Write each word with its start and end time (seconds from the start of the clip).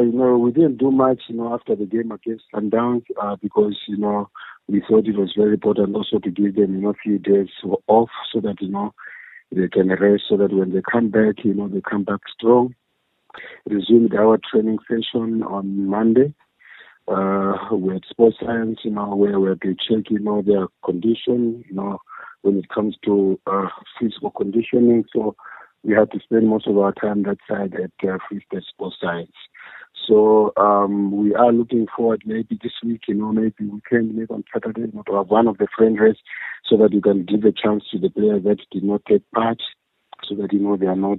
You 0.00 0.10
know, 0.10 0.36
we 0.36 0.50
didn't 0.50 0.78
do 0.78 0.90
much, 0.90 1.22
you 1.28 1.36
know, 1.36 1.54
after 1.54 1.76
the 1.76 1.86
game 1.86 2.10
against 2.10 2.46
Sundowns 2.52 3.04
uh, 3.22 3.36
because, 3.40 3.78
you 3.86 3.96
know, 3.96 4.28
we 4.66 4.80
thought 4.80 5.06
it 5.06 5.16
was 5.16 5.34
very 5.36 5.52
important 5.52 5.94
also 5.94 6.18
to 6.18 6.30
give 6.32 6.56
them, 6.56 6.74
you 6.74 6.80
know, 6.80 6.90
a 6.90 6.94
few 6.94 7.16
days 7.20 7.46
off 7.86 8.08
so 8.32 8.40
that, 8.40 8.56
you 8.60 8.70
know, 8.70 8.92
they 9.52 9.68
can 9.68 9.90
rest 9.90 10.24
so 10.28 10.36
that 10.36 10.52
when 10.52 10.72
they 10.72 10.82
come 10.90 11.10
back, 11.10 11.44
you 11.44 11.54
know, 11.54 11.68
they 11.68 11.80
come 11.80 12.02
back 12.02 12.18
strong. 12.36 12.74
Resumed 13.70 14.12
our 14.16 14.36
training 14.50 14.78
session 14.88 15.44
on 15.44 15.86
Monday. 15.86 16.34
Uh, 17.06 17.52
had 17.92 18.02
sports 18.10 18.38
science, 18.44 18.80
you 18.82 18.90
know, 18.90 19.14
where 19.14 19.38
we 19.38 19.50
had 19.50 19.62
to 19.62 19.74
check, 19.74 20.10
you 20.10 20.18
know, 20.18 20.42
their 20.42 20.66
condition, 20.84 21.62
you 21.68 21.74
know, 21.74 21.98
when 22.42 22.58
it 22.58 22.68
comes 22.68 22.96
to 23.04 23.38
uh, 23.46 23.68
physical 24.00 24.32
conditioning. 24.32 25.04
So 25.14 25.36
we 25.84 25.94
had 25.94 26.10
to 26.12 26.20
spend 26.20 26.48
most 26.48 26.66
of 26.66 26.78
our 26.78 26.92
time 26.92 27.22
that 27.24 27.38
side 27.48 27.74
at 27.74 28.08
uh, 28.08 28.18
Free 28.28 28.42
State 28.48 28.64
Sports 28.68 28.96
Science. 29.00 29.30
So 30.06 30.52
um, 30.56 31.12
we 31.12 31.34
are 31.34 31.52
looking 31.52 31.86
forward 31.96 32.22
maybe 32.26 32.58
this 32.62 32.72
week, 32.84 33.02
you 33.08 33.14
know, 33.14 33.32
maybe 33.32 33.54
we 33.60 33.80
can 33.88 34.14
maybe 34.14 34.30
on 34.30 34.44
Saturday, 34.52 34.82
you 34.82 34.92
know, 34.92 35.02
to 35.06 35.14
have 35.16 35.28
one 35.28 35.48
of 35.48 35.58
the 35.58 35.68
friend 35.76 35.98
race 35.98 36.18
so 36.68 36.76
that 36.78 36.92
you 36.92 37.00
can 37.00 37.24
give 37.24 37.44
a 37.44 37.52
chance 37.52 37.84
to 37.90 37.98
the 37.98 38.10
players 38.10 38.44
that 38.44 38.58
did 38.70 38.84
not 38.84 39.02
take 39.08 39.22
part 39.32 39.60
so 40.28 40.34
that, 40.36 40.52
you 40.52 40.60
know, 40.60 40.76
they 40.76 40.86
are 40.86 40.96
not 40.96 41.18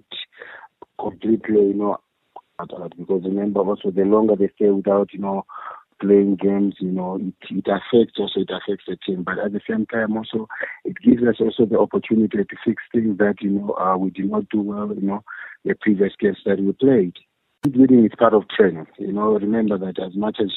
completely, 1.00 1.68
you 1.68 1.74
know, 1.74 1.98
because 2.60 3.24
remember 3.24 3.62
also 3.62 3.92
the 3.92 4.04
longer 4.04 4.36
they 4.36 4.50
stay 4.56 4.70
without, 4.70 5.14
you 5.14 5.20
know, 5.20 5.46
playing 6.02 6.36
games, 6.36 6.76
you 6.80 6.92
know, 6.92 7.16
it, 7.16 7.34
it 7.50 7.66
affects 7.68 8.20
also 8.20 8.42
it 8.42 8.50
affects 8.50 8.86
the 8.88 8.98
team. 9.06 9.24
But 9.24 9.40
at 9.40 9.54
the 9.54 9.62
same 9.68 9.86
time 9.86 10.16
also 10.18 10.48
it 10.84 10.98
gives 11.04 11.24
us 11.24 11.36
also 11.40 11.66
the 11.66 11.80
opportunity 11.80 12.38
to 12.38 12.56
fix 12.64 12.84
things 12.94 13.18
that, 13.18 13.36
you 13.42 13.52
know, 13.52 13.74
uh, 13.74 13.98
we 13.98 14.10
did 14.10 14.30
not 14.30 14.50
do 14.50 14.62
well, 14.62 14.94
you 14.94 15.08
know, 15.08 15.24
the 15.64 15.76
previous 15.80 16.14
games 16.20 16.38
that 16.46 16.60
we 16.60 16.72
played. 16.74 17.14
Reading 17.74 18.06
is 18.06 18.12
part 18.18 18.36
of 18.36 18.48
training. 18.48 18.86
You 19.00 19.12
know, 19.12 19.34
remember 19.34 19.78
that 19.80 20.00
as 20.00 20.16
much 20.16 20.38
as 20.40 20.52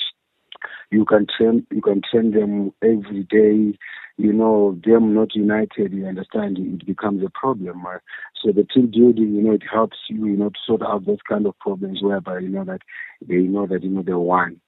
you 0.91 1.07
can 1.07 1.27
train 1.27 1.67
you 1.71 1.81
can 1.81 2.03
train 2.03 2.33
them 2.33 2.73
every 2.83 3.23
day, 3.31 3.79
you 4.19 4.33
know, 4.33 4.79
them 4.85 5.15
not 5.15 5.35
united, 5.35 5.93
you 5.95 6.07
understand, 6.07 6.59
it 6.59 6.85
becomes 6.85 7.25
a 7.25 7.31
problem. 7.31 7.83
Right? 7.85 8.01
So 8.43 8.53
the 8.53 8.65
team 8.65 8.91
building, 8.91 9.35
you 9.35 9.43
know, 9.43 9.53
it 9.53 9.63
helps 9.73 9.97
you, 10.11 10.27
you 10.27 10.37
know, 10.37 10.51
to 10.51 10.59
sort 10.67 10.83
out 10.83 11.07
those 11.07 11.23
kind 11.27 11.47
of 11.47 11.59
problems 11.59 12.03
whereby, 12.03 12.41
you 12.41 12.49
know, 12.49 12.65
that 12.65 12.83
they 13.27 13.37
know 13.37 13.67
that, 13.67 13.83
you 13.83 13.91
know, 13.91 14.03
they're 14.03 14.19
one 14.19 14.61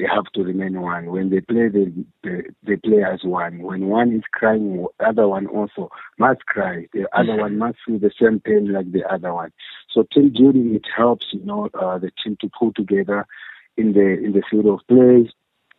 they 0.00 0.06
have 0.06 0.24
to 0.32 0.42
remain 0.42 0.80
one. 0.80 1.10
When 1.10 1.28
they 1.28 1.40
play, 1.40 1.68
they, 1.68 1.92
they, 2.24 2.42
they 2.62 2.76
play 2.76 3.04
as 3.04 3.22
one. 3.22 3.58
When 3.58 3.88
one 3.88 4.14
is 4.14 4.22
crying, 4.32 4.86
the 4.98 5.06
other 5.06 5.28
one 5.28 5.46
also 5.46 5.90
must 6.18 6.46
cry. 6.46 6.86
The 6.94 7.06
other 7.12 7.36
one 7.36 7.58
must 7.58 7.78
feel 7.86 7.98
the 7.98 8.10
same 8.18 8.40
pain 8.40 8.72
like 8.72 8.90
the 8.92 9.04
other 9.12 9.34
one. 9.34 9.52
So 9.90 10.06
team 10.10 10.32
building 10.32 10.74
it 10.74 10.86
helps, 10.96 11.26
you 11.32 11.44
know, 11.44 11.68
uh, 11.74 11.98
the 11.98 12.10
team 12.24 12.38
to 12.40 12.50
pull 12.58 12.72
together 12.72 13.26
in 13.76 13.92
the 13.92 14.18
in 14.24 14.32
the 14.32 14.42
field 14.50 14.66
of 14.66 14.80
play. 14.88 15.30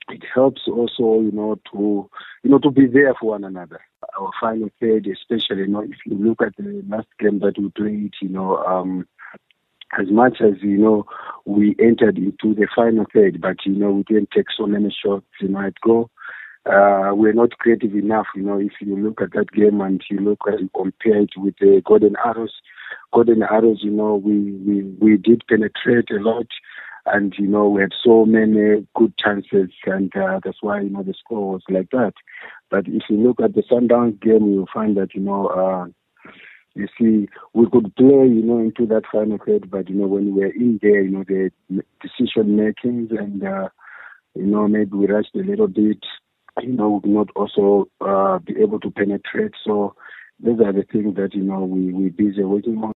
It 0.09 0.23
helps 0.31 0.67
also, 0.67 1.22
you 1.22 1.31
know, 1.31 1.59
to 1.72 2.08
you 2.44 2.50
know 2.52 2.59
to 2.59 2.69
be 2.69 2.85
there 2.85 3.16
for 3.19 3.31
one 3.31 3.44
another. 3.44 3.81
Our 4.19 4.30
final 4.39 4.69
third, 4.80 5.08
especially, 5.08 5.61
you 5.61 5.67
know, 5.67 5.81
if 5.81 5.97
you 6.06 6.16
look 6.16 6.44
at 6.44 6.56
the 6.58 6.83
last 6.88 7.08
game 7.17 7.39
that 7.39 7.58
we 7.58 7.69
played, 7.69 8.13
you 8.22 8.30
know, 8.30 8.58
um, 8.58 9.08
as 10.00 10.09
much 10.09 10.38
as 10.42 10.61
you 10.61 10.78
know 10.78 11.06
we 11.45 11.75
entered 11.80 12.17
into 12.17 12.53
the 12.53 12.67
final 12.75 13.06
third, 13.14 13.42
but 13.42 13.58
you 13.66 13.73
know 13.73 13.92
we 13.92 14.03
didn't 14.03 14.31
take 14.31 14.47
so 14.56 14.66
many 14.66 14.95
shots 15.03 15.25
you 15.39 15.58
at 15.58 15.80
goal. 15.81 16.09
Uh, 16.66 17.09
we're 17.14 17.34
not 17.34 17.58
creative 17.58 17.95
enough, 17.95 18.28
you 18.36 18.44
know. 18.44 18.59
If 18.59 18.73
you 18.81 18.95
look 18.95 19.19
at 19.22 19.31
that 19.34 19.52
game 19.52 19.81
and 19.81 20.02
you 20.09 20.19
look 20.19 20.42
and 20.45 20.69
compare 20.73 21.22
it 21.22 21.31
with 21.36 21.56
the 21.59 21.81
Golden 21.84 22.16
Arrows, 22.23 22.53
Golden 23.12 23.42
Arrows, 23.42 23.80
you 23.81 23.89
know, 23.89 24.16
we 24.16 24.52
we 24.52 24.84
we 25.00 25.17
did 25.17 25.42
penetrate 25.50 26.12
a 26.12 26.22
lot, 26.22 26.47
and 27.08 27.34
you 27.38 27.47
know 27.47 27.67
we 27.67 27.81
had 27.81 27.94
so 28.03 28.25
many 28.25 28.86
good 28.95 29.17
chances, 29.17 29.72
and 29.88 30.16
uh, 30.16 30.39
that's 30.44 30.62
why 30.62 30.81
you 30.81 30.89
know 30.89 31.02
the 31.02 31.16
score 31.16 31.53
was 31.53 31.64
like 31.67 31.89
that. 31.92 32.14
But 32.69 32.88
if 32.88 33.03
you 33.09 33.17
look 33.17 33.42
at 33.42 33.56
the 33.56 33.64
Sundowns 33.64 34.22
game, 34.22 34.52
you'll 34.52 34.69
find 34.72 34.95
that 34.97 35.16
you 35.16 35.22
know. 35.22 35.47
Uh, 35.47 35.88
you 36.75 36.87
see, 36.99 37.27
we 37.53 37.67
could 37.71 37.95
play, 37.95 38.27
you 38.27 38.43
know, 38.43 38.59
into 38.59 38.85
that 38.87 39.03
final 39.11 39.37
third, 39.45 39.69
but 39.69 39.89
you 39.89 39.95
know, 39.95 40.07
when 40.07 40.33
we 40.33 40.41
were 40.41 40.51
in 40.51 40.79
there, 40.81 41.01
you 41.01 41.11
know, 41.11 41.23
the 41.27 41.51
decision 42.01 42.55
makings 42.55 43.11
and 43.11 43.43
uh, 43.43 43.69
you 44.35 44.45
know, 44.45 44.67
maybe 44.67 44.91
we 44.95 45.07
rushed 45.07 45.35
a 45.35 45.39
little 45.39 45.67
bit. 45.67 45.99
You 46.61 46.73
know, 46.73 46.89
we 46.91 47.01
could 47.01 47.11
not 47.11 47.29
also 47.35 47.87
uh, 48.01 48.39
be 48.39 48.55
able 48.61 48.79
to 48.81 48.91
penetrate. 48.91 49.53
So 49.65 49.95
those 50.39 50.59
are 50.61 50.73
the 50.73 50.83
things 50.91 51.15
that 51.15 51.33
you 51.33 51.43
know 51.43 51.61
we 51.63 51.91
we 51.93 52.09
busy 52.09 52.43
working 52.43 52.77
on. 52.79 52.93